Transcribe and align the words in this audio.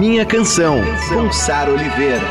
Minha 0.00 0.24
Canção, 0.24 0.78
com 1.10 1.30
Sara 1.30 1.70
Oliveira. 1.70 2.24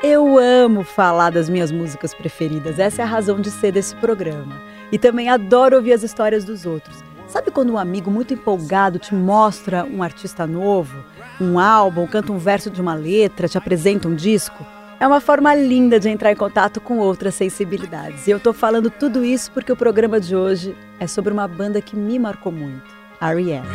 Eu 0.00 0.38
amo 0.38 0.84
falar 0.84 1.30
das 1.30 1.48
minhas 1.48 1.72
músicas 1.72 2.14
preferidas, 2.14 2.78
essa 2.78 3.02
é 3.02 3.04
a 3.04 3.08
razão 3.08 3.40
de 3.40 3.50
ser 3.50 3.72
desse 3.72 3.96
programa. 3.96 4.54
E 4.92 4.98
também 4.98 5.28
adoro 5.28 5.74
ouvir 5.74 5.92
as 5.92 6.04
histórias 6.04 6.44
dos 6.44 6.64
outros. 6.64 7.02
Sabe 7.26 7.50
quando 7.50 7.72
um 7.72 7.78
amigo 7.78 8.12
muito 8.12 8.32
empolgado 8.32 9.00
te 9.00 9.12
mostra 9.12 9.84
um 9.84 10.04
artista 10.04 10.46
novo, 10.46 11.04
um 11.40 11.58
álbum, 11.58 12.06
canta 12.06 12.30
um 12.30 12.38
verso 12.38 12.70
de 12.70 12.80
uma 12.80 12.94
letra, 12.94 13.48
te 13.48 13.58
apresenta 13.58 14.06
um 14.06 14.14
disco? 14.14 14.64
É 15.00 15.06
uma 15.06 15.20
forma 15.20 15.52
linda 15.52 15.98
de 15.98 16.08
entrar 16.08 16.30
em 16.30 16.36
contato 16.36 16.80
com 16.80 16.98
outras 16.98 17.34
sensibilidades. 17.34 18.28
E 18.28 18.30
eu 18.30 18.38
tô 18.38 18.52
falando 18.52 18.88
tudo 18.88 19.24
isso 19.24 19.50
porque 19.50 19.72
o 19.72 19.76
programa 19.76 20.20
de 20.20 20.36
hoje 20.36 20.76
é 21.00 21.08
sobre 21.08 21.32
uma 21.32 21.48
banda 21.48 21.82
que 21.82 21.96
me 21.96 22.20
marcou 22.20 22.52
muito, 22.52 22.99
R.E.M. 23.20 23.66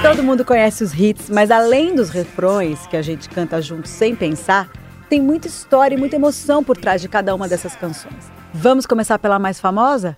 Todo 0.00 0.22
mundo 0.22 0.42
conhece 0.42 0.82
os 0.82 0.98
hits, 0.98 1.28
mas 1.28 1.50
além 1.50 1.94
dos 1.94 2.08
refrões 2.08 2.86
que 2.86 2.96
a 2.96 3.02
gente 3.02 3.28
canta 3.28 3.60
junto 3.60 3.88
sem 3.88 4.16
pensar, 4.16 4.70
tem 5.08 5.20
muita 5.20 5.48
história 5.48 5.94
e 5.94 5.98
muita 5.98 6.16
emoção 6.16 6.64
por 6.64 6.78
trás 6.78 7.02
de 7.02 7.08
cada 7.08 7.34
uma 7.34 7.46
dessas 7.46 7.76
canções. 7.76 8.32
Vamos 8.54 8.86
começar 8.86 9.18
pela 9.18 9.38
mais 9.38 9.60
famosa? 9.60 10.16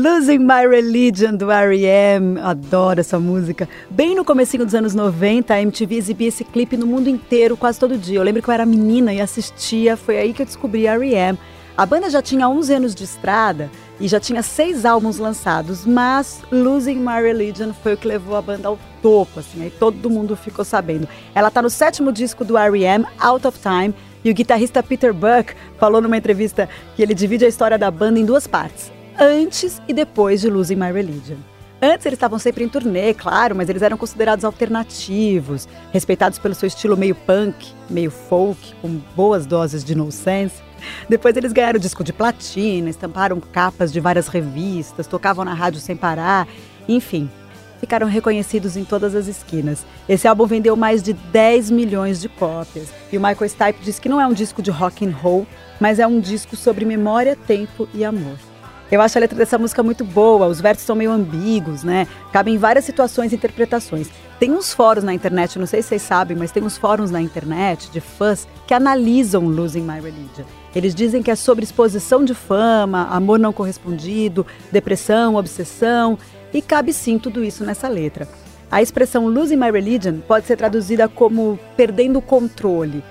Losing 0.00 0.38
My 0.38 0.66
Religion 0.66 1.36
do 1.36 1.50
R.E.M. 1.50 2.40
Adoro 2.40 3.00
essa 3.00 3.20
música. 3.20 3.68
Bem 3.90 4.14
no 4.14 4.24
comecinho 4.24 4.64
dos 4.64 4.74
anos 4.74 4.94
90, 4.94 5.52
a 5.52 5.60
MTV 5.60 5.94
exibia 5.94 6.28
esse 6.28 6.42
clipe 6.42 6.74
no 6.74 6.86
mundo 6.86 7.10
inteiro 7.10 7.54
quase 7.54 7.78
todo 7.78 7.98
dia. 7.98 8.18
Eu 8.18 8.22
lembro 8.22 8.40
que 8.40 8.48
eu 8.48 8.54
era 8.54 8.64
menina 8.64 9.12
e 9.12 9.20
assistia, 9.20 9.98
foi 9.98 10.16
aí 10.16 10.32
que 10.32 10.40
eu 10.40 10.46
descobri 10.46 10.86
R.E.M. 10.86 11.38
A 11.76 11.84
banda 11.84 12.08
já 12.08 12.22
tinha 12.22 12.48
11 12.48 12.72
anos 12.72 12.94
de 12.94 13.04
estrada 13.04 13.70
e 14.00 14.08
já 14.08 14.18
tinha 14.18 14.42
seis 14.42 14.86
álbuns 14.86 15.18
lançados, 15.18 15.84
mas 15.84 16.40
Losing 16.50 16.96
My 16.96 17.20
Religion 17.22 17.74
foi 17.74 17.92
o 17.92 17.96
que 17.98 18.08
levou 18.08 18.36
a 18.36 18.40
banda 18.40 18.68
ao 18.68 18.78
topo, 19.02 19.40
assim, 19.40 19.64
aí 19.64 19.70
todo 19.70 20.08
mundo 20.08 20.34
ficou 20.34 20.64
sabendo. 20.64 21.06
Ela 21.34 21.50
tá 21.50 21.60
no 21.60 21.68
sétimo 21.68 22.10
disco 22.10 22.42
do 22.42 22.56
R.E.M., 22.56 23.04
Out 23.18 23.46
of 23.46 23.58
Time, 23.58 23.94
e 24.24 24.30
o 24.30 24.34
guitarrista 24.34 24.82
Peter 24.82 25.12
Buck 25.12 25.54
falou 25.78 26.00
numa 26.00 26.16
entrevista 26.16 26.70
que 26.96 27.02
ele 27.02 27.12
divide 27.12 27.44
a 27.44 27.48
história 27.48 27.76
da 27.76 27.90
banda 27.90 28.18
em 28.18 28.24
duas 28.24 28.46
partes, 28.46 28.90
antes 29.20 29.82
e 29.86 29.92
depois 29.92 30.40
de 30.40 30.48
Losing 30.48 30.76
My 30.76 30.90
Religion. 30.90 31.36
Antes 31.82 32.06
eles 32.06 32.16
estavam 32.16 32.38
sempre 32.38 32.64
em 32.64 32.68
turnê, 32.68 33.14
claro, 33.14 33.54
mas 33.54 33.68
eles 33.68 33.82
eram 33.82 33.96
considerados 33.96 34.44
alternativos, 34.44 35.68
respeitados 35.92 36.38
pelo 36.38 36.54
seu 36.54 36.66
estilo 36.66 36.96
meio 36.96 37.14
punk, 37.14 37.72
meio 37.88 38.10
folk, 38.10 38.74
com 38.80 39.00
boas 39.14 39.46
doses 39.46 39.84
de 39.84 39.94
nonsense. 39.94 40.62
Depois 41.08 41.36
eles 41.36 41.52
ganharam 41.52 41.78
disco 41.78 42.02
de 42.02 42.12
platina, 42.12 42.88
estamparam 42.88 43.40
capas 43.40 43.92
de 43.92 44.00
várias 44.00 44.28
revistas, 44.28 45.06
tocavam 45.06 45.44
na 45.44 45.54
rádio 45.54 45.80
sem 45.80 45.96
parar, 45.96 46.46
enfim, 46.88 47.30
ficaram 47.78 48.06
reconhecidos 48.06 48.76
em 48.76 48.84
todas 48.84 49.14
as 49.14 49.26
esquinas. 49.26 49.84
Esse 50.06 50.28
álbum 50.28 50.46
vendeu 50.46 50.76
mais 50.76 51.02
de 51.02 51.14
10 51.14 51.70
milhões 51.70 52.20
de 52.20 52.28
cópias. 52.28 52.88
E 53.10 53.16
o 53.16 53.20
Michael 53.20 53.48
Stipe 53.48 53.82
diz 53.82 53.98
que 53.98 54.08
não 54.08 54.20
é 54.20 54.26
um 54.26 54.34
disco 54.34 54.62
de 54.62 54.70
rock 54.70 55.06
and 55.06 55.12
roll, 55.12 55.46
mas 55.78 55.98
é 55.98 56.06
um 56.06 56.20
disco 56.20 56.56
sobre 56.56 56.84
memória, 56.84 57.36
tempo 57.36 57.88
e 57.94 58.04
amor. 58.04 58.49
Eu 58.90 59.00
acho 59.00 59.16
a 59.16 59.20
letra 59.20 59.38
dessa 59.38 59.56
música 59.56 59.82
muito 59.82 60.04
boa, 60.04 60.48
os 60.48 60.60
versos 60.60 60.84
são 60.84 60.96
meio 60.96 61.12
ambíguos, 61.12 61.84
né? 61.84 62.08
Cabem 62.32 62.58
várias 62.58 62.84
situações 62.84 63.32
e 63.32 63.36
interpretações. 63.36 64.10
Tem 64.40 64.50
uns 64.50 64.72
fóruns 64.72 65.04
na 65.04 65.14
internet, 65.14 65.58
não 65.58 65.66
sei 65.66 65.80
se 65.80 65.88
vocês 65.88 66.02
sabem, 66.02 66.36
mas 66.36 66.50
tem 66.50 66.62
uns 66.62 66.76
fóruns 66.76 67.10
na 67.10 67.20
internet 67.20 67.90
de 67.90 68.00
fãs 68.00 68.48
que 68.66 68.74
analisam 68.74 69.46
Losing 69.46 69.82
My 69.82 70.00
Religion. 70.00 70.44
Eles 70.74 70.94
dizem 70.94 71.22
que 71.22 71.30
é 71.30 71.36
sobre 71.36 71.64
exposição 71.64 72.24
de 72.24 72.34
fama, 72.34 73.06
amor 73.10 73.38
não 73.38 73.52
correspondido, 73.52 74.46
depressão, 74.72 75.36
obsessão. 75.36 76.18
E 76.52 76.60
cabe 76.60 76.92
sim 76.92 77.18
tudo 77.18 77.44
isso 77.44 77.64
nessa 77.64 77.86
letra. 77.86 78.28
A 78.70 78.80
expressão 78.80 79.28
losing 79.28 79.56
my 79.56 79.70
religion 79.70 80.20
pode 80.26 80.46
ser 80.46 80.56
traduzida 80.56 81.08
como 81.08 81.58
perdendo 81.76 82.20
o 82.20 82.22
controle, 82.22 83.02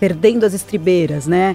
perdendo 0.00 0.44
as 0.44 0.54
estribeiras, 0.54 1.26
né? 1.26 1.54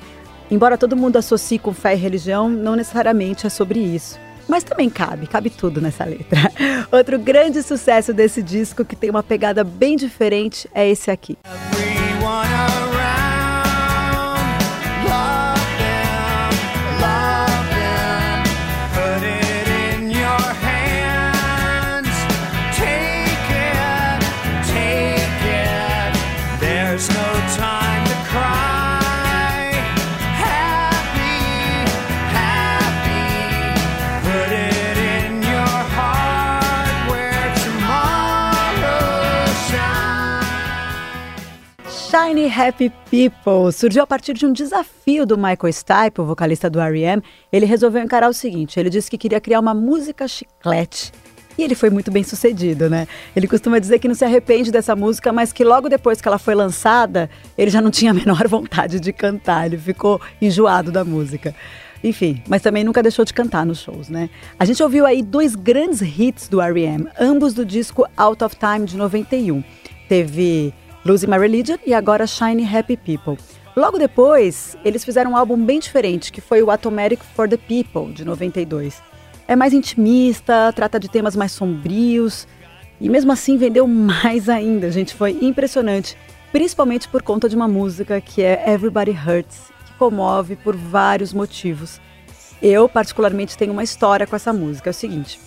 Embora 0.51 0.77
todo 0.77 0.97
mundo 0.97 1.17
associe 1.17 1.59
com 1.59 1.73
fé 1.73 1.93
e 1.93 1.97
religião, 1.97 2.49
não 2.49 2.75
necessariamente 2.75 3.45
é 3.45 3.49
sobre 3.49 3.79
isso. 3.79 4.19
Mas 4.47 4.63
também 4.63 4.89
cabe, 4.89 5.27
cabe 5.27 5.51
tudo 5.51 5.79
nessa 5.79 6.03
letra. 6.03 6.51
Outro 6.91 7.19
grande 7.19 7.61
sucesso 7.61 8.11
desse 8.11 8.41
disco, 8.41 8.83
que 8.83 8.95
tem 8.95 9.11
uma 9.11 9.21
pegada 9.21 9.63
bem 9.63 9.95
diferente, 9.95 10.67
é 10.73 10.89
esse 10.89 11.11
aqui. 11.11 11.37
Shiny 11.69 11.98
Happy 42.49 42.91
People 43.09 43.71
surgiu 43.71 44.03
a 44.03 44.07
partir 44.07 44.33
de 44.33 44.45
um 44.45 44.51
desafio 44.51 45.25
do 45.25 45.37
Michael 45.37 45.71
Stipe, 45.71 46.21
o 46.21 46.25
vocalista 46.25 46.69
do 46.69 46.79
R.E.M. 46.79 47.21
Ele 47.51 47.65
resolveu 47.65 48.01
encarar 48.01 48.29
o 48.29 48.33
seguinte: 48.33 48.79
ele 48.79 48.89
disse 48.89 49.09
que 49.09 49.17
queria 49.17 49.39
criar 49.39 49.59
uma 49.59 49.73
música 49.73 50.27
chiclete. 50.27 51.11
E 51.57 51.63
ele 51.63 51.75
foi 51.75 51.89
muito 51.89 52.09
bem 52.09 52.23
sucedido, 52.23 52.89
né? 52.89 53.05
Ele 53.35 53.45
costuma 53.47 53.79
dizer 53.79 53.99
que 53.99 54.07
não 54.07 54.15
se 54.15 54.23
arrepende 54.23 54.71
dessa 54.71 54.95
música, 54.95 55.33
mas 55.33 55.51
que 55.51 55.63
logo 55.63 55.89
depois 55.89 56.21
que 56.21 56.27
ela 56.27 56.39
foi 56.39 56.55
lançada, 56.55 57.29
ele 57.57 57.69
já 57.69 57.81
não 57.81 57.91
tinha 57.91 58.11
a 58.11 58.13
menor 58.13 58.47
vontade 58.47 58.97
de 58.99 59.11
cantar, 59.11 59.65
ele 59.65 59.77
ficou 59.77 60.21
enjoado 60.41 60.89
da 60.89 61.03
música. 61.03 61.53
Enfim, 62.01 62.41
mas 62.47 62.61
também 62.61 62.83
nunca 62.83 63.03
deixou 63.03 63.25
de 63.25 63.33
cantar 63.33 63.65
nos 63.65 63.79
shows, 63.79 64.07
né? 64.07 64.29
A 64.57 64.63
gente 64.63 64.81
ouviu 64.81 65.05
aí 65.05 65.21
dois 65.21 65.53
grandes 65.53 66.01
hits 66.01 66.47
do 66.47 66.61
R.E.M., 66.61 67.07
ambos 67.19 67.53
do 67.53 67.65
disco 67.65 68.07
Out 68.15 68.41
of 68.41 68.55
Time 68.55 68.85
de 68.85 68.95
91. 68.95 69.61
Teve 70.07 70.73
Losing 71.05 71.27
My 71.27 71.37
Religion 71.37 71.77
e 71.85 71.93
agora 71.93 72.27
Shiny 72.27 72.63
Happy 72.65 72.97
People. 72.97 73.37
Logo 73.75 73.97
depois, 73.97 74.75
eles 74.83 75.05
fizeram 75.05 75.31
um 75.31 75.37
álbum 75.37 75.57
bem 75.57 75.79
diferente, 75.79 76.31
que 76.31 76.41
foi 76.41 76.61
o 76.61 76.69
Automatic 76.69 77.21
for 77.35 77.47
the 77.47 77.57
People, 77.57 78.13
de 78.13 78.25
92. 78.25 79.01
É 79.47 79.55
mais 79.55 79.73
intimista, 79.73 80.73
trata 80.75 80.99
de 80.99 81.09
temas 81.09 81.35
mais 81.35 81.51
sombrios, 81.51 82.47
e 82.99 83.07
mesmo 83.09 83.31
assim 83.31 83.57
vendeu 83.57 83.87
mais 83.87 84.49
ainda, 84.49 84.91
gente, 84.91 85.13
foi 85.13 85.37
impressionante. 85.41 86.17
Principalmente 86.51 87.07
por 87.07 87.21
conta 87.21 87.47
de 87.47 87.55
uma 87.55 87.67
música 87.67 88.19
que 88.19 88.41
é 88.41 88.69
Everybody 88.69 89.11
Hurts, 89.11 89.71
que 89.85 89.93
comove 89.93 90.55
por 90.55 90.75
vários 90.75 91.31
motivos. 91.31 92.01
Eu, 92.61 92.89
particularmente, 92.89 93.57
tenho 93.57 93.71
uma 93.71 93.83
história 93.83 94.27
com 94.27 94.35
essa 94.35 94.51
música. 94.51 94.89
É 94.89 94.91
o 94.91 94.93
seguinte: 94.93 95.39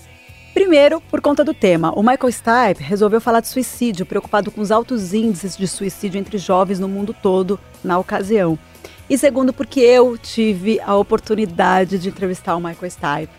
Primeiro, 0.55 1.01
por 1.01 1.21
conta 1.23 1.43
do 1.43 1.55
tema. 1.55 1.93
O 1.99 2.03
Michael 2.03 2.31
Stipe 2.31 2.83
resolveu 2.83 3.21
falar 3.21 3.41
de 3.41 3.49
suicídio, 3.49 4.05
preocupado 4.05 4.51
com 4.51 4.61
os 4.61 4.71
altos 4.71 5.15
índices 5.15 5.57
de 5.57 5.67
suicídio 5.67 6.19
entre 6.19 6.37
jovens 6.37 6.79
no 6.79 6.89
mundo 6.89 7.15
todo 7.15 7.59
na 7.83 7.99
ocasião. 7.99 8.59
E 9.09 9.17
segundo, 9.17 9.53
porque 9.53 9.81
eu 9.81 10.17
tive 10.19 10.79
a 10.81 10.95
oportunidade 10.95 11.99
de 11.99 12.09
entrevistar 12.09 12.55
o 12.55 12.61
Michael 12.61 12.91
Stipe. 12.91 13.33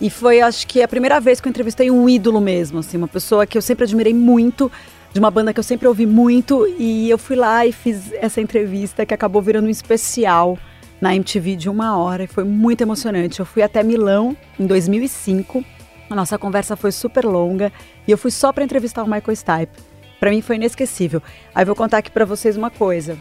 E 0.00 0.08
foi, 0.08 0.40
acho 0.40 0.66
que, 0.66 0.82
a 0.82 0.88
primeira 0.88 1.20
vez 1.20 1.40
que 1.40 1.48
eu 1.48 1.50
entrevistei 1.50 1.90
um 1.90 2.08
ídolo 2.08 2.40
mesmo, 2.40 2.78
assim, 2.78 2.96
uma 2.96 3.08
pessoa 3.08 3.46
que 3.46 3.58
eu 3.58 3.62
sempre 3.62 3.84
admirei 3.84 4.14
muito, 4.14 4.70
de 5.12 5.18
uma 5.18 5.30
banda 5.30 5.52
que 5.52 5.58
eu 5.58 5.64
sempre 5.64 5.88
ouvi 5.88 6.06
muito. 6.06 6.66
E 6.78 7.10
eu 7.10 7.18
fui 7.18 7.36
lá 7.36 7.66
e 7.66 7.72
fiz 7.72 8.12
essa 8.14 8.40
entrevista 8.40 9.04
que 9.04 9.12
acabou 9.12 9.42
virando 9.42 9.66
um 9.66 9.70
especial 9.70 10.56
na 11.00 11.14
MTV 11.14 11.56
de 11.56 11.68
uma 11.68 11.98
hora. 11.98 12.24
E 12.24 12.26
foi 12.26 12.44
muito 12.44 12.80
emocionante. 12.80 13.40
Eu 13.40 13.46
fui 13.46 13.62
até 13.62 13.82
Milão 13.82 14.36
em 14.58 14.66
2005 14.66 15.64
a 16.10 16.14
nossa 16.14 16.36
conversa 16.36 16.76
foi 16.76 16.90
super 16.90 17.24
longa 17.24 17.72
e 18.06 18.10
eu 18.10 18.18
fui 18.18 18.32
só 18.32 18.52
para 18.52 18.64
entrevistar 18.64 19.04
o 19.04 19.06
Michael 19.06 19.36
Stipe. 19.36 19.80
Para 20.18 20.30
mim 20.30 20.42
foi 20.42 20.56
inesquecível. 20.56 21.22
Aí 21.54 21.64
vou 21.64 21.76
contar 21.76 21.98
aqui 21.98 22.10
para 22.10 22.24
vocês 22.24 22.56
uma 22.56 22.68
coisa. 22.68 23.16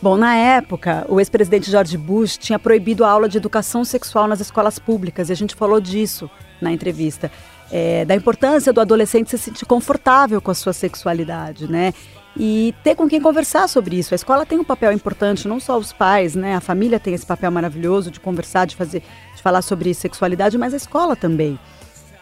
Bom, 0.00 0.16
na 0.16 0.36
época, 0.36 1.04
o 1.08 1.18
ex-presidente 1.18 1.70
George 1.70 1.96
Bush 1.96 2.36
tinha 2.36 2.58
proibido 2.58 3.04
a 3.04 3.10
aula 3.10 3.28
de 3.28 3.38
educação 3.38 3.84
sexual 3.84 4.28
nas 4.28 4.38
escolas 4.38 4.78
públicas 4.78 5.28
e 5.28 5.32
a 5.32 5.34
gente 5.34 5.56
falou 5.56 5.80
disso 5.80 6.30
na 6.60 6.70
entrevista. 6.70 7.32
É, 7.72 8.04
da 8.04 8.14
importância 8.14 8.72
do 8.72 8.80
adolescente 8.80 9.30
se 9.30 9.38
sentir 9.38 9.66
confortável 9.66 10.40
com 10.40 10.50
a 10.50 10.54
sua 10.54 10.72
sexualidade, 10.72 11.68
né? 11.70 11.92
E 12.36 12.72
ter 12.84 12.94
com 12.94 13.08
quem 13.08 13.20
conversar 13.20 13.68
sobre 13.68 13.98
isso. 13.98 14.14
A 14.14 14.16
escola 14.16 14.46
tem 14.46 14.58
um 14.58 14.64
papel 14.64 14.92
importante, 14.92 15.48
não 15.48 15.58
só 15.58 15.76
os 15.76 15.92
pais, 15.92 16.36
né? 16.36 16.54
A 16.54 16.60
família 16.60 17.00
tem 17.00 17.12
esse 17.12 17.26
papel 17.26 17.50
maravilhoso 17.50 18.10
de 18.10 18.20
conversar, 18.20 18.66
de 18.66 18.76
fazer, 18.76 19.02
de 19.34 19.42
falar 19.42 19.62
sobre 19.62 19.92
sexualidade, 19.92 20.56
mas 20.56 20.72
a 20.72 20.76
escola 20.76 21.16
também. 21.16 21.58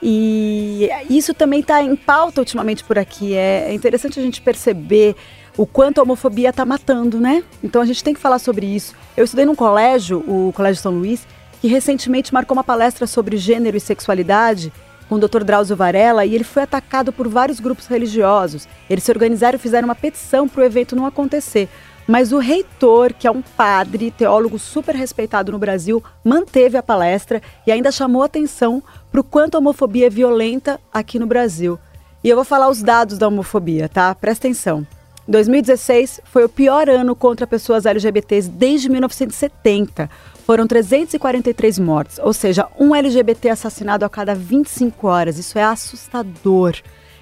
E 0.02 0.88
isso 1.08 1.32
também 1.32 1.60
está 1.60 1.82
em 1.82 1.96
pauta 1.96 2.40
ultimamente 2.40 2.84
por 2.84 2.98
aqui. 2.98 3.34
É, 3.34 3.66
é 3.68 3.74
interessante 3.74 4.18
a 4.18 4.22
gente 4.22 4.40
perceber 4.40 5.16
o 5.56 5.66
quanto 5.66 5.98
a 5.98 6.02
homofobia 6.02 6.50
está 6.50 6.64
matando, 6.64 7.18
né? 7.18 7.42
Então 7.62 7.80
a 7.80 7.86
gente 7.86 8.04
tem 8.04 8.14
que 8.14 8.20
falar 8.20 8.38
sobre 8.38 8.66
isso. 8.66 8.94
Eu 9.16 9.24
estudei 9.24 9.46
num 9.46 9.54
colégio, 9.54 10.18
o 10.18 10.52
Colégio 10.54 10.82
São 10.82 10.92
Luís, 10.92 11.26
que 11.60 11.68
recentemente 11.68 12.32
marcou 12.32 12.56
uma 12.56 12.64
palestra 12.64 13.06
sobre 13.06 13.36
gênero 13.36 13.76
e 13.76 13.80
sexualidade 13.80 14.72
com 15.08 15.14
o 15.14 15.18
Dr. 15.18 15.44
Drauzio 15.44 15.76
Varela 15.76 16.26
e 16.26 16.34
ele 16.34 16.44
foi 16.44 16.62
atacado 16.64 17.12
por 17.12 17.28
vários 17.28 17.60
grupos 17.60 17.86
religiosos. 17.86 18.68
Eles 18.90 19.04
se 19.04 19.10
organizaram 19.10 19.56
e 19.56 19.60
fizeram 19.60 19.88
uma 19.88 19.94
petição 19.94 20.48
para 20.48 20.60
o 20.60 20.64
evento 20.64 20.96
não 20.96 21.06
acontecer. 21.06 21.68
Mas 22.06 22.30
o 22.32 22.38
reitor, 22.38 23.12
que 23.12 23.26
é 23.26 23.30
um 23.30 23.42
padre, 23.42 24.12
teólogo 24.12 24.58
super 24.58 24.94
respeitado 24.94 25.50
no 25.50 25.58
Brasil, 25.58 26.02
manteve 26.24 26.76
a 26.76 26.82
palestra 26.82 27.42
e 27.66 27.72
ainda 27.72 27.90
chamou 27.90 28.22
atenção 28.22 28.82
para 29.10 29.20
o 29.20 29.24
quanto 29.24 29.56
a 29.56 29.58
homofobia 29.58 30.06
é 30.06 30.10
violenta 30.10 30.80
aqui 30.92 31.18
no 31.18 31.26
Brasil. 31.26 31.78
E 32.22 32.28
eu 32.28 32.36
vou 32.36 32.44
falar 32.44 32.68
os 32.68 32.82
dados 32.82 33.18
da 33.18 33.26
homofobia, 33.26 33.88
tá? 33.88 34.14
Presta 34.14 34.46
atenção. 34.46 34.86
2016 35.28 36.20
foi 36.24 36.44
o 36.44 36.48
pior 36.48 36.88
ano 36.88 37.16
contra 37.16 37.46
pessoas 37.46 37.84
LGBTs 37.84 38.48
desde 38.48 38.88
1970. 38.88 40.08
Foram 40.46 40.68
343 40.68 41.80
mortes, 41.80 42.20
ou 42.22 42.32
seja, 42.32 42.68
um 42.78 42.94
LGBT 42.94 43.50
assassinado 43.50 44.04
a 44.04 44.08
cada 44.08 44.32
25 44.32 45.08
horas. 45.08 45.38
Isso 45.38 45.58
é 45.58 45.64
assustador. 45.64 46.76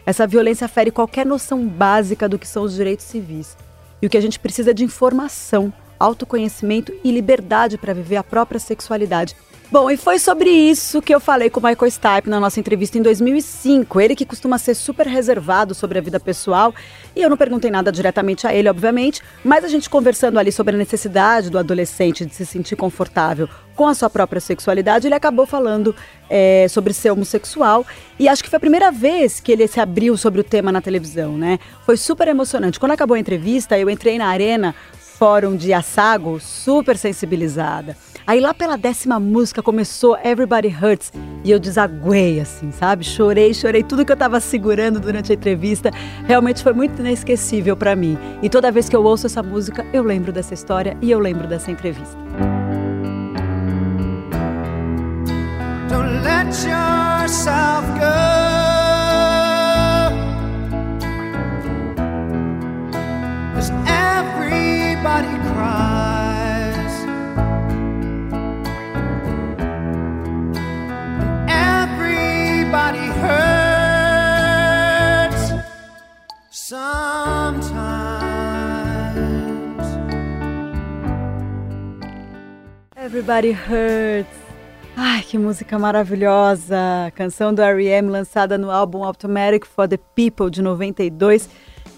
Essa 0.05 0.27
violência 0.27 0.69
fere 0.69 0.91
qualquer 0.91 1.25
noção 1.25 1.67
básica 1.67 2.29
do 2.29 2.39
que 2.39 2.47
são 2.47 2.65
os 2.65 2.75
direitos 2.75 3.07
civis. 3.07 3.57
E 4.05 4.07
o 4.07 4.11
que 4.11 4.19
a 4.19 4.21
gente 4.21 4.39
precisa 4.39 4.73
é 4.73 4.75
de 4.75 4.85
informação, 4.85 5.73
autoconhecimento 5.99 6.93
e 7.03 7.11
liberdade 7.11 7.79
para 7.79 7.95
viver 7.95 8.17
a 8.17 8.23
própria 8.23 8.61
sexualidade. 8.61 9.35
Bom, 9.75 9.91
e 9.91 9.97
foi 9.97 10.21
sobre 10.21 10.51
isso 10.51 11.03
que 11.03 11.13
eu 11.13 11.19
falei 11.19 11.51
com 11.51 11.59
o 11.59 11.63
Michael 11.65 11.91
Stipe 11.91 12.31
na 12.31 12.39
nossa 12.39 12.61
entrevista 12.61 12.97
em 12.97 13.03
2005. 13.03 14.01
Ele 14.01 14.15
que 14.15 14.25
costuma 14.25 14.57
ser 14.57 14.77
super 14.77 15.05
reservado 15.05 15.75
sobre 15.75 15.99
a 15.99 16.01
vida 16.01 16.21
pessoal. 16.21 16.73
E 17.17 17.21
eu 17.21 17.29
não 17.29 17.37
perguntei 17.37 17.73
nada 17.73 17.91
diretamente 17.91 18.47
a 18.47 18.55
ele, 18.55 18.69
obviamente, 18.69 19.21
mas 19.43 19.65
a 19.65 19.69
gente 19.69 19.91
conversando 19.91 20.39
ali 20.39 20.53
sobre 20.53 20.77
a 20.77 20.79
necessidade 20.79 21.51
do 21.51 21.59
adolescente 21.59 22.25
de 22.25 22.33
se 22.33 22.47
sentir 22.47 22.77
confortável 22.77 23.49
com 23.75 23.89
a 23.89 23.95
sua 23.95 24.09
própria 24.09 24.41
sexualidade, 24.41 25.09
ele 25.09 25.15
acabou 25.17 25.45
falando 25.45 25.93
é, 26.31 26.69
sobre 26.69 26.93
ser 26.93 27.11
homossexual. 27.11 27.85
E 28.17 28.29
acho 28.29 28.45
que 28.45 28.51
foi 28.51 28.59
a 28.59 28.61
primeira 28.61 28.93
vez 28.93 29.41
que 29.41 29.51
ele 29.51 29.67
se 29.67 29.81
abriu 29.81 30.17
sobre 30.17 30.41
o 30.41 30.45
tema 30.45 30.71
na 30.71 30.81
televisão, 30.81 31.37
né? 31.37 31.59
Foi 31.85 31.97
super 31.97 32.29
emocionante. 32.29 32.79
Quando 32.79 32.93
acabou 32.93 33.17
a 33.17 33.19
entrevista, 33.19 33.77
eu 33.77 33.91
entrei 33.91 34.19
na 34.19 34.29
arena 34.29 34.73
Fórum 35.19 35.57
de 35.57 35.73
Assago, 35.73 36.39
super 36.39 36.97
sensibilizada. 36.97 37.97
Aí 38.27 38.41
lá 38.41 38.55
pela 38.55 38.79
décima 38.79 39.21
música 39.21 39.63
começou 39.63 40.17
Everybody 40.17 40.69
Hurts 40.69 41.13
e 41.45 41.51
eu 41.51 41.59
desaguei, 41.59 42.41
assim, 42.41 42.71
sabe? 42.71 43.05
Chorei, 43.05 43.53
chorei 43.53 43.83
tudo 43.83 44.05
que 44.05 44.11
eu 44.11 44.17
tava 44.17 44.41
segurando 44.41 44.99
durante 44.99 45.31
a 45.31 45.35
entrevista. 45.35 45.91
Realmente 46.27 46.63
foi 46.63 46.73
muito 46.73 47.01
inesquecível 47.01 47.77
para 47.77 47.95
mim. 47.95 48.17
E 48.43 48.49
toda 48.49 48.73
vez 48.73 48.89
que 48.89 48.97
eu 48.97 49.05
ouço 49.05 49.27
essa 49.27 49.43
música, 49.43 49.85
eu 49.93 50.03
lembro 50.03 50.33
dessa 50.33 50.55
história 50.55 50.97
e 51.03 51.11
eu 51.11 51.19
lembro 51.19 51.47
dessa 51.47 51.71
entrevista. 51.71 52.17
Everybody 83.05 83.51
hurts. 83.51 84.35
Ai, 84.97 85.21
que 85.21 85.37
música 85.37 85.79
maravilhosa! 85.79 87.13
Canção 87.15 87.53
do 87.53 87.61
R.E.M. 87.61 88.09
lançada 88.09 88.57
no 88.57 88.71
álbum 88.71 89.05
Automatic 89.05 89.67
for 89.67 89.87
the 89.87 89.99
People 90.17 90.49
de 90.51 90.63
92 90.63 91.51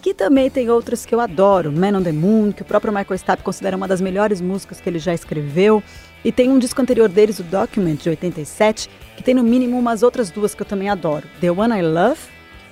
que 0.02 0.12
também 0.14 0.48
tem 0.48 0.70
outras 0.70 1.04
que 1.04 1.14
eu 1.14 1.20
adoro, 1.20 1.72
Man 1.72 1.98
on 1.98 2.02
the 2.02 2.12
Moon, 2.12 2.52
que 2.52 2.62
o 2.62 2.64
próprio 2.64 2.92
Michael 2.92 3.18
Stipe 3.18 3.42
considera 3.42 3.76
uma 3.76 3.88
das 3.88 4.00
melhores 4.00 4.40
músicas 4.40 4.80
que 4.80 4.88
ele 4.88 5.00
já 5.00 5.12
escreveu. 5.12 5.82
E 6.24 6.30
tem 6.30 6.48
um 6.48 6.60
disco 6.60 6.80
anterior 6.80 7.08
deles, 7.08 7.40
o 7.40 7.42
Document, 7.42 7.96
de 7.96 8.08
87, 8.10 8.88
que 9.16 9.22
tem 9.22 9.34
no 9.34 9.42
mínimo 9.42 9.76
umas 9.76 10.04
outras 10.04 10.30
duas 10.30 10.54
que 10.54 10.62
eu 10.62 10.66
também 10.66 10.88
adoro. 10.88 11.26
The 11.40 11.50
One 11.50 11.76
I 11.76 11.82
Love, 11.82 12.20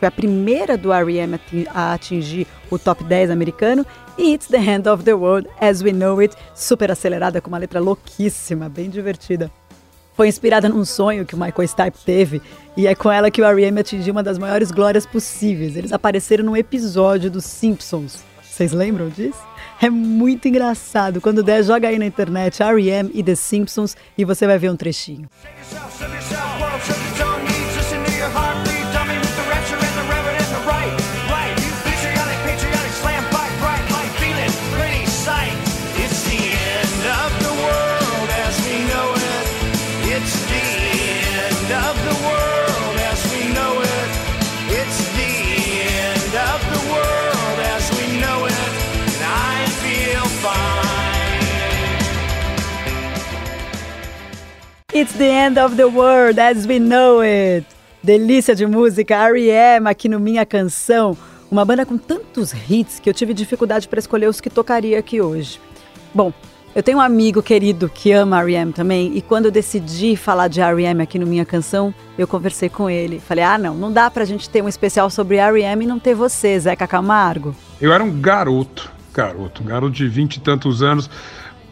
foi 0.05 0.09
a 0.09 0.11
primeira 0.11 0.77
do 0.77 0.93
R.E.M. 0.93 1.41
a 1.73 1.95
atingir 1.95 2.47
o 2.71 2.79
top 2.79 3.03
10 3.03 3.31
americano, 3.31 3.87
e 4.19 4.35
It's 4.35 4.49
the 4.49 4.59
End 4.59 4.87
of 4.87 5.03
the 5.03 5.15
World 5.15 5.49
as 5.59 5.81
We 5.81 5.93
Know 5.93 6.19
It, 6.19 6.37
super 6.55 6.91
acelerada 6.91 7.41
com 7.41 7.49
uma 7.49 7.57
letra 7.57 7.81
louquíssima, 7.81 8.69
bem 8.69 8.91
divertida. 8.91 9.51
Foi 10.15 10.29
inspirada 10.29 10.69
num 10.69 10.85
sonho 10.85 11.25
que 11.25 11.35
o 11.35 11.39
Michael 11.39 11.67
Stipe 11.67 11.99
teve 12.05 12.43
e 12.77 12.87
é 12.87 12.95
com 12.95 13.11
ela 13.11 13.31
que 13.31 13.41
o 13.41 13.45
R.E.M. 13.47 13.81
atingiu 13.81 14.13
uma 14.13 14.23
das 14.23 14.39
maiores 14.39 14.71
glórias 14.71 15.07
possíveis. 15.07 15.75
Eles 15.75 15.93
apareceram 15.93 16.45
num 16.45 16.57
episódio 16.57 17.31
dos 17.31 17.47
Simpsons. 17.47 18.23
Vocês 18.43 18.73
lembram 18.73 19.09
disso? 19.09 19.41
É 19.81 19.89
muito 19.89 20.47
engraçado. 20.47 21.21
Quando 21.21 21.43
der, 21.43 21.65
joga 21.65 21.89
aí 21.89 21.99
na 21.99 22.07
internet 22.07 22.63
R.E.M. 22.63 23.11
e 23.15 23.23
The 23.23 23.35
Simpsons 23.35 23.97
e 24.19 24.25
você 24.25 24.47
vai 24.47 24.59
ver 24.59 24.71
um 24.71 24.77
trechinho. 24.77 25.29
It's 54.95 55.13
the 55.15 55.29
end 55.29 55.59
of 55.59 55.75
the 55.75 55.89
world 55.89 56.41
as 56.41 56.69
we 56.69 56.79
know 56.79 57.21
it. 57.21 57.67
Delícia 58.01 58.55
de 58.55 58.65
música, 58.65 59.17
R.E.M. 59.17 59.89
aqui 59.89 60.09
no 60.09 60.21
Minha 60.21 60.47
Canção. 60.47 61.17
Uma 61.51 61.65
banda 61.65 61.85
com 61.85 61.99
tantos 61.99 62.53
hits 62.71 63.01
que 63.01 63.11
eu 63.11 63.13
tive 63.13 63.35
dificuldade 63.35 63.89
para 63.89 63.99
escolher 63.99 64.29
os 64.29 64.41
que 64.41 64.49
tocaria 64.49 64.97
aqui 64.97 65.21
hoje. 65.21 65.61
Bom, 66.15 66.33
eu 66.77 66.81
tenho 66.81 66.99
um 66.99 67.01
amigo 67.01 67.43
querido 67.43 67.89
que 67.89 68.13
ama 68.13 68.39
R.E.M. 68.39 68.73
também 68.73 69.17
e 69.17 69.21
quando 69.21 69.47
eu 69.47 69.51
decidi 69.51 70.15
falar 70.15 70.47
de 70.47 70.61
R.E.M. 70.61 71.03
aqui 71.03 71.19
no 71.19 71.27
Minha 71.27 71.45
Canção, 71.45 71.93
eu 72.17 72.29
conversei 72.29 72.69
com 72.69 72.89
ele. 72.89 73.19
Falei, 73.19 73.43
ah 73.43 73.59
não, 73.59 73.75
não 73.75 73.93
dá 73.93 74.09
pra 74.09 74.25
gente 74.25 74.49
ter 74.49 74.63
um 74.63 74.69
especial 74.69 75.11
sobre 75.11 75.39
R.E.M. 75.39 75.85
e 75.85 75.89
não 75.89 75.99
ter 75.99 76.15
você, 76.15 76.57
Zeca 76.57 76.87
Camargo. 76.87 77.53
Eu 77.81 77.93
era 77.93 78.05
um 78.05 78.21
garoto, 78.21 78.93
garoto, 79.13 79.61
um 79.61 79.67
garoto 79.67 79.93
de 79.93 80.07
vinte 80.07 80.37
e 80.37 80.41
tantos 80.41 80.85
anos, 80.85 81.11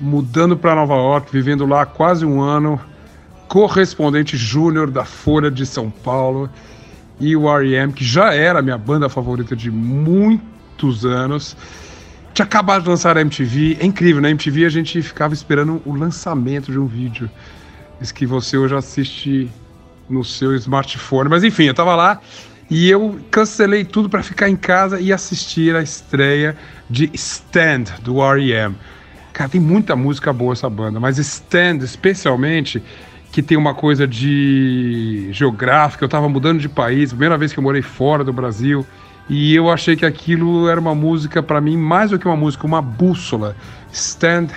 mudando 0.00 0.56
para 0.56 0.74
Nova 0.74 0.94
York, 0.94 1.30
vivendo 1.30 1.64
lá 1.64 1.86
quase 1.86 2.26
um 2.26 2.40
ano, 2.40 2.80
correspondente 3.52 4.34
júnior 4.34 4.90
da 4.90 5.04
Folha 5.04 5.50
de 5.50 5.66
São 5.66 5.90
Paulo. 5.90 6.48
e 7.20 7.36
o 7.36 7.46
R.E.M., 7.46 7.92
que 7.92 8.02
já 8.02 8.32
era 8.32 8.62
minha 8.62 8.78
banda 8.78 9.10
favorita 9.10 9.54
de 9.54 9.70
muitos 9.70 11.04
anos. 11.04 11.54
Tinha 12.32 12.46
acabado 12.46 12.84
de 12.84 12.88
lançar 12.88 13.14
a 13.18 13.20
MTV. 13.20 13.76
É 13.78 13.84
incrível, 13.84 14.22
na 14.22 14.30
MTV 14.30 14.64
a 14.64 14.70
gente 14.70 15.02
ficava 15.02 15.34
esperando 15.34 15.82
o 15.84 15.94
lançamento 15.94 16.72
de 16.72 16.78
um 16.78 16.86
vídeo. 16.86 17.30
Isso 18.00 18.14
que 18.14 18.24
você 18.24 18.56
hoje 18.56 18.74
assiste 18.74 19.50
no 20.08 20.24
seu 20.24 20.56
smartphone. 20.56 21.28
Mas 21.28 21.44
enfim, 21.44 21.64
eu 21.64 21.74
tava 21.74 21.94
lá 21.94 22.22
e 22.70 22.88
eu 22.88 23.20
cancelei 23.30 23.84
tudo 23.84 24.08
para 24.08 24.22
ficar 24.22 24.48
em 24.48 24.56
casa 24.56 24.98
e 24.98 25.12
assistir 25.12 25.76
a 25.76 25.82
estreia 25.82 26.56
de 26.88 27.10
Stand, 27.12 27.84
do 28.02 28.22
R.E.M. 28.22 28.74
Cara, 29.34 29.50
tem 29.50 29.60
muita 29.60 29.94
música 29.94 30.32
boa 30.32 30.54
essa 30.54 30.70
banda, 30.70 30.98
mas 30.98 31.18
Stand, 31.18 31.84
especialmente, 31.84 32.82
que 33.32 33.42
tem 33.42 33.56
uma 33.56 33.74
coisa 33.74 34.06
de 34.06 35.28
geográfica. 35.32 36.04
Eu 36.04 36.08
tava 36.08 36.28
mudando 36.28 36.60
de 36.60 36.68
país, 36.68 37.10
primeira 37.10 37.38
vez 37.38 37.52
que 37.52 37.58
eu 37.58 37.62
morei 37.62 37.80
fora 37.80 38.22
do 38.22 38.32
Brasil, 38.32 38.86
e 39.28 39.54
eu 39.54 39.70
achei 39.70 39.96
que 39.96 40.04
aquilo 40.04 40.68
era 40.68 40.78
uma 40.78 40.94
música 40.94 41.42
para 41.42 41.60
mim 41.60 41.76
mais 41.76 42.10
do 42.10 42.18
que 42.18 42.26
uma 42.26 42.36
música, 42.36 42.66
uma 42.66 42.82
bússola. 42.82 43.56
Stand 43.90 44.48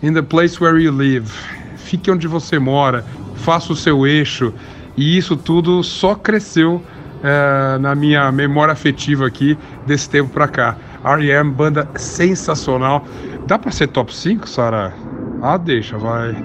in 0.00 0.14
the 0.14 0.22
place 0.22 0.62
where 0.62 0.80
you 0.80 0.92
live. 0.92 1.28
Fique 1.76 2.08
onde 2.08 2.28
você 2.28 2.58
mora, 2.58 3.04
faça 3.34 3.72
o 3.72 3.76
seu 3.76 4.06
eixo. 4.06 4.54
E 4.96 5.18
isso 5.18 5.36
tudo 5.36 5.82
só 5.82 6.14
cresceu 6.14 6.80
é, 7.24 7.78
na 7.78 7.96
minha 7.96 8.30
memória 8.30 8.72
afetiva 8.72 9.26
aqui 9.26 9.58
desse 9.86 10.08
tempo 10.08 10.30
pra 10.30 10.46
cá. 10.46 10.76
R.E.M., 11.04 11.50
banda 11.50 11.88
sensacional. 11.96 13.04
Dá 13.46 13.58
pra 13.58 13.72
ser 13.72 13.88
top 13.88 14.14
5, 14.14 14.48
Sara? 14.48 14.94
Ah, 15.42 15.56
deixa, 15.56 15.98
vai. 15.98 16.36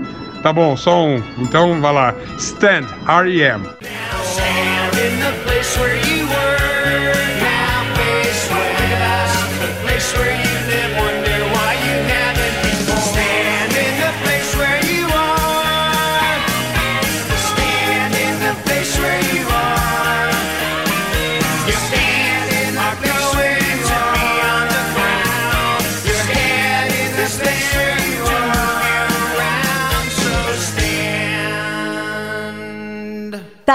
Tá 0.46 0.54
bom, 0.54 0.78
só 0.78 1.04
um. 1.04 1.24
Então 1.40 1.82
vai 1.82 1.92
lá. 1.92 2.14
Stand, 2.38 2.86
R.E.M. 3.08 3.68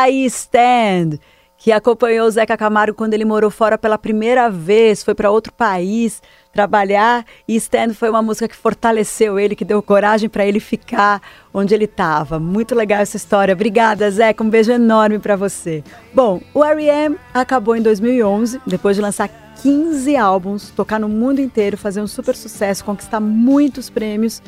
Thaís 0.01 0.35
Stand, 0.35 1.19
que 1.59 1.71
acompanhou 1.71 2.27
o 2.27 2.31
Zeca 2.31 2.57
Camargo 2.57 2.97
quando 2.97 3.13
ele 3.13 3.27
morou 3.27 3.51
fora 3.51 3.77
pela 3.77 3.99
primeira 3.99 4.49
vez, 4.49 5.03
foi 5.03 5.15
para 5.15 5.31
outro 5.31 5.53
país 5.53 6.23
trabalhar 6.55 7.27
e 7.47 7.55
Stand 7.57 7.93
foi 7.93 8.09
uma 8.09 8.23
música 8.23 8.49
que 8.49 8.57
fortaleceu 8.57 9.39
ele, 9.39 9.55
que 9.55 9.63
deu 9.65 9.83
coragem 9.83 10.31
para 10.31 10.47
ele 10.47 10.59
ficar 10.59 11.21
onde 11.53 11.75
ele 11.75 11.85
estava. 11.85 12.41
Muito 12.41 12.75
legal 12.75 13.03
essa 13.03 13.19
história. 13.19 13.53
Obrigada, 13.53 14.11
Zeca. 14.11 14.43
Um 14.43 14.49
beijo 14.49 14.73
enorme 14.73 15.19
para 15.19 15.37
você. 15.37 15.85
Bom, 16.15 16.41
o 16.55 16.65
R.E.M. 16.65 17.19
acabou 17.35 17.77
em 17.77 17.83
2011, 17.83 18.59
depois 18.67 18.97
de 18.97 19.03
lançar 19.03 19.29
15 19.63 20.17
álbuns, 20.17 20.71
tocar 20.71 20.99
no 20.99 21.11
mundo 21.11 21.43
inteiro, 21.43 21.77
fazer 21.77 22.01
um 22.01 22.07
super 22.07 22.35
sucesso, 22.35 22.83
conquistar 22.83 23.21
muitos 23.21 23.91
prêmios 23.91 24.41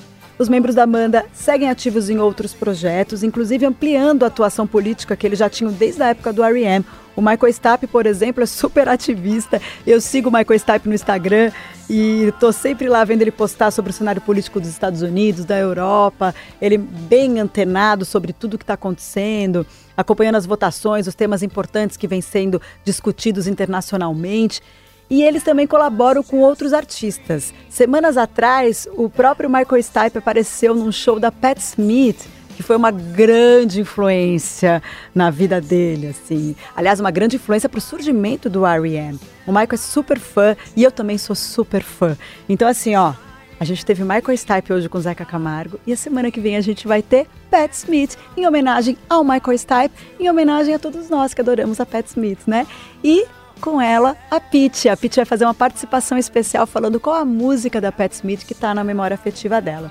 os 0.42 0.48
membros 0.48 0.74
da 0.74 0.84
banda 0.84 1.24
seguem 1.32 1.70
ativos 1.70 2.10
em 2.10 2.18
outros 2.18 2.52
projetos, 2.52 3.22
inclusive 3.22 3.64
ampliando 3.64 4.24
a 4.24 4.26
atuação 4.26 4.66
política 4.66 5.16
que 5.16 5.26
eles 5.26 5.38
já 5.38 5.48
tinham 5.48 5.72
desde 5.72 6.02
a 6.02 6.08
época 6.08 6.32
do 6.32 6.42
R.E.M. 6.42 6.84
O 7.14 7.20
Michael 7.20 7.52
Stipe, 7.52 7.86
por 7.86 8.06
exemplo, 8.06 8.42
é 8.42 8.46
super 8.46 8.88
ativista. 8.88 9.60
Eu 9.86 10.00
sigo 10.00 10.28
o 10.30 10.32
Michael 10.32 10.58
Stipe 10.58 10.88
no 10.88 10.94
Instagram 10.94 11.52
e 11.88 12.24
estou 12.24 12.52
sempre 12.52 12.88
lá 12.88 13.04
vendo 13.04 13.22
ele 13.22 13.30
postar 13.30 13.70
sobre 13.70 13.90
o 13.90 13.94
cenário 13.94 14.20
político 14.20 14.58
dos 14.58 14.68
Estados 14.68 15.02
Unidos, 15.02 15.44
da 15.44 15.58
Europa. 15.58 16.34
Ele 16.60 16.78
bem 16.78 17.38
antenado 17.38 18.04
sobre 18.04 18.32
tudo 18.32 18.54
o 18.54 18.58
que 18.58 18.64
está 18.64 18.74
acontecendo, 18.74 19.66
acompanhando 19.96 20.36
as 20.36 20.46
votações, 20.46 21.06
os 21.06 21.14
temas 21.14 21.42
importantes 21.42 21.96
que 21.96 22.08
vêm 22.08 22.20
sendo 22.20 22.60
discutidos 22.84 23.46
internacionalmente. 23.46 24.62
E 25.12 25.22
eles 25.22 25.42
também 25.42 25.66
colaboram 25.66 26.22
com 26.22 26.38
outros 26.38 26.72
artistas. 26.72 27.52
Semanas 27.68 28.16
atrás, 28.16 28.88
o 28.96 29.10
próprio 29.10 29.50
Michael 29.50 29.82
Stipe 29.82 30.16
apareceu 30.16 30.74
num 30.74 30.90
show 30.90 31.20
da 31.20 31.30
Pat 31.30 31.58
Smith, 31.58 32.26
que 32.56 32.62
foi 32.62 32.76
uma 32.76 32.90
grande 32.90 33.82
influência 33.82 34.82
na 35.14 35.28
vida 35.28 35.60
dele, 35.60 36.06
assim. 36.06 36.56
Aliás, 36.74 36.98
uma 36.98 37.10
grande 37.10 37.36
influência 37.36 37.68
para 37.68 37.76
o 37.76 37.82
surgimento 37.82 38.48
do 38.48 38.64
R.E.M. 38.64 39.20
O 39.46 39.50
Michael 39.50 39.68
é 39.74 39.76
super 39.76 40.18
fã 40.18 40.56
e 40.74 40.82
eu 40.82 40.90
também 40.90 41.18
sou 41.18 41.36
super 41.36 41.82
fã. 41.82 42.16
Então, 42.48 42.66
assim, 42.66 42.96
ó, 42.96 43.12
a 43.60 43.64
gente 43.66 43.84
teve 43.84 44.02
Michael 44.02 44.34
Stipe 44.34 44.72
hoje 44.72 44.88
com 44.88 44.98
Zeca 44.98 45.26
Camargo 45.26 45.78
e 45.86 45.92
a 45.92 45.96
semana 45.96 46.30
que 46.30 46.40
vem 46.40 46.56
a 46.56 46.62
gente 46.62 46.88
vai 46.88 47.02
ter 47.02 47.26
Pat 47.50 47.70
Smith 47.74 48.16
em 48.34 48.46
homenagem 48.46 48.96
ao 49.10 49.22
Michael 49.22 49.58
Stipe, 49.58 49.94
em 50.18 50.30
homenagem 50.30 50.74
a 50.74 50.78
todos 50.78 51.10
nós 51.10 51.34
que 51.34 51.42
adoramos 51.42 51.80
a 51.80 51.84
Pat 51.84 52.06
Smith, 52.06 52.40
né? 52.46 52.66
E 53.04 53.26
com 53.62 53.80
ela 53.80 54.16
a 54.28 54.40
Pete. 54.40 54.88
A 54.88 54.96
Pete 54.96 55.16
vai 55.16 55.24
fazer 55.24 55.44
uma 55.44 55.54
participação 55.54 56.18
especial 56.18 56.66
falando 56.66 57.00
qual 57.00 57.16
a 57.16 57.24
música 57.24 57.80
da 57.80 57.92
Pat 57.92 58.12
Smith 58.12 58.44
que 58.44 58.52
está 58.52 58.74
na 58.74 58.82
memória 58.82 59.14
afetiva 59.14 59.60
dela. 59.62 59.90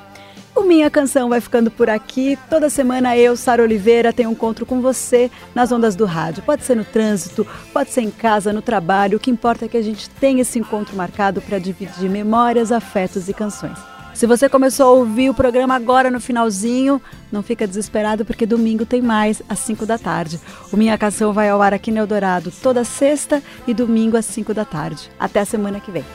O 0.53 0.63
Minha 0.63 0.89
Canção 0.89 1.29
vai 1.29 1.39
ficando 1.39 1.71
por 1.71 1.89
aqui. 1.89 2.37
Toda 2.49 2.69
semana 2.69 3.15
eu, 3.15 3.37
Sara 3.37 3.63
Oliveira, 3.63 4.11
tenho 4.11 4.27
um 4.27 4.33
encontro 4.33 4.65
com 4.65 4.81
você 4.81 5.31
nas 5.55 5.71
ondas 5.71 5.95
do 5.95 6.03
rádio. 6.03 6.43
Pode 6.43 6.65
ser 6.65 6.75
no 6.75 6.83
trânsito, 6.83 7.47
pode 7.71 7.91
ser 7.91 8.01
em 8.01 8.11
casa, 8.11 8.51
no 8.51 8.61
trabalho. 8.61 9.15
O 9.15 9.19
que 9.19 9.31
importa 9.31 9.63
é 9.63 9.67
que 9.69 9.77
a 9.77 9.81
gente 9.81 10.09
tenha 10.09 10.41
esse 10.41 10.59
encontro 10.59 10.93
marcado 10.95 11.41
para 11.41 11.57
dividir 11.57 12.09
memórias, 12.09 12.71
afetos 12.71 13.29
e 13.29 13.33
canções. 13.33 13.79
Se 14.13 14.27
você 14.27 14.47
começou 14.47 14.85
a 14.85 14.91
ouvir 14.91 15.29
o 15.29 15.33
programa 15.33 15.75
agora 15.75 16.11
no 16.11 16.19
finalzinho, 16.19 17.01
não 17.31 17.41
fica 17.41 17.65
desesperado 17.65 18.25
porque 18.25 18.45
domingo 18.45 18.85
tem 18.85 19.01
mais 19.01 19.41
às 19.49 19.59
5 19.59 19.85
da 19.85 19.97
tarde. 19.97 20.39
O 20.71 20.77
Minha 20.77 20.97
Canção 20.97 21.33
vai 21.33 21.49
ao 21.49 21.61
ar 21.61 21.73
aqui 21.73 21.91
no 21.91 21.97
Eldorado 21.97 22.51
toda 22.61 22.83
sexta 22.83 23.41
e 23.65 23.73
domingo 23.73 24.17
às 24.17 24.25
5 24.25 24.53
da 24.53 24.65
tarde. 24.65 25.09
Até 25.19 25.39
a 25.39 25.45
semana 25.45 25.79
que 25.79 25.91
vem. 25.91 26.05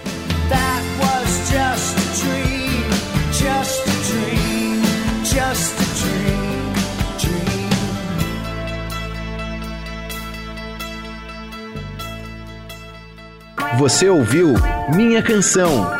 Você 13.78 14.08
ouviu 14.08 14.54
Minha 14.94 15.22
Canção, 15.22 15.90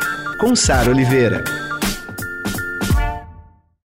com 0.40 0.56
Sara 0.56 0.90
Oliveira. 0.90 1.55